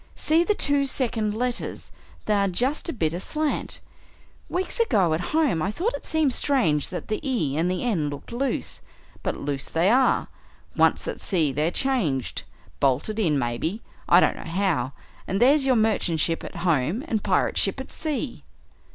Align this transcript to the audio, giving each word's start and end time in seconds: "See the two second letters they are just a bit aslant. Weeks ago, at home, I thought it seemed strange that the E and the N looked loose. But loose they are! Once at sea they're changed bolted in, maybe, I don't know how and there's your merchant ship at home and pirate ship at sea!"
"See 0.15 0.43
the 0.43 0.55
two 0.55 0.87
second 0.87 1.35
letters 1.35 1.91
they 2.25 2.33
are 2.33 2.47
just 2.47 2.89
a 2.89 2.91
bit 2.93 3.13
aslant. 3.13 3.81
Weeks 4.49 4.79
ago, 4.79 5.13
at 5.13 5.21
home, 5.29 5.61
I 5.61 5.69
thought 5.69 5.93
it 5.93 6.07
seemed 6.07 6.33
strange 6.33 6.89
that 6.89 7.07
the 7.07 7.19
E 7.21 7.55
and 7.55 7.69
the 7.69 7.83
N 7.83 8.09
looked 8.09 8.31
loose. 8.31 8.81
But 9.21 9.37
loose 9.37 9.69
they 9.69 9.91
are! 9.91 10.27
Once 10.75 11.07
at 11.07 11.21
sea 11.21 11.51
they're 11.51 11.69
changed 11.69 12.45
bolted 12.79 13.19
in, 13.19 13.37
maybe, 13.37 13.83
I 14.09 14.19
don't 14.19 14.37
know 14.37 14.41
how 14.41 14.93
and 15.27 15.39
there's 15.39 15.67
your 15.67 15.75
merchant 15.75 16.19
ship 16.19 16.43
at 16.43 16.55
home 16.65 17.03
and 17.07 17.23
pirate 17.23 17.59
ship 17.59 17.79
at 17.79 17.91
sea!" 17.91 18.43